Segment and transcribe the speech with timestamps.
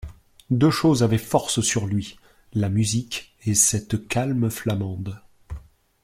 [0.49, 2.17] Deux choses avaient force sur lui,
[2.53, 5.21] la musique et cette calme Flamande.